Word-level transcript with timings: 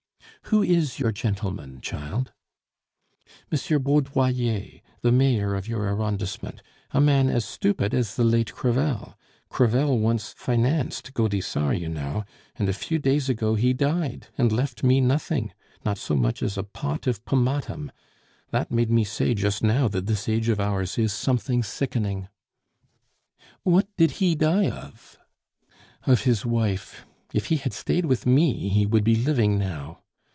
"Who 0.45 0.63
is 0.63 0.99
your 0.99 1.13
gentleman, 1.13 1.79
child?" 1.79 2.33
"M. 3.53 3.83
Baudoyer, 3.83 4.81
the 5.01 5.11
mayor 5.11 5.55
of 5.55 5.65
your 5.65 5.85
arrondissement, 5.87 6.61
a 6.89 6.99
man 6.99 7.29
as 7.29 7.45
stupid 7.45 7.93
as 7.93 8.15
the 8.15 8.25
late 8.25 8.51
Crevel; 8.53 9.17
Crevel 9.47 9.99
once 9.99 10.33
financed 10.35 11.13
Gaudissart, 11.13 11.79
you 11.79 11.87
know, 11.87 12.25
and 12.57 12.67
a 12.67 12.73
few 12.73 12.99
days 12.99 13.29
ago 13.29 13.55
he 13.55 13.71
died 13.71 14.27
and 14.37 14.51
left 14.51 14.83
me 14.83 14.99
nothing, 14.99 15.53
not 15.85 15.97
so 15.97 16.17
much 16.17 16.43
as 16.43 16.57
a 16.57 16.63
pot 16.63 17.07
of 17.07 17.23
pomatum. 17.23 17.89
That 18.49 18.71
made 18.71 18.91
me 18.91 19.05
say 19.05 19.33
just 19.33 19.63
now 19.63 19.87
that 19.87 20.05
this 20.05 20.27
age 20.27 20.49
of 20.49 20.59
ours 20.59 20.97
is 20.97 21.13
something 21.13 21.63
sickening." 21.63 22.27
"What 23.63 23.87
did 23.95 24.11
he 24.19 24.35
die 24.35 24.69
of?" 24.69 25.17
"Of 26.05 26.23
his 26.23 26.45
wife. 26.45 27.05
If 27.31 27.45
he 27.45 27.55
had 27.55 27.71
stayed 27.71 28.03
with 28.05 28.25
me, 28.25 28.67
he 28.67 28.85
would 28.85 29.05
be 29.05 29.15
living 29.15 29.57
now. 29.57 29.99